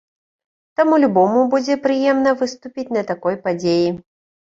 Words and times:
Таму 0.81 0.99
любому 1.03 1.45
будзе 1.53 1.79
прыемна 1.85 2.35
выступіць 2.43 2.91
на 2.99 3.09
такой 3.15 3.43
падзеі. 3.49 3.97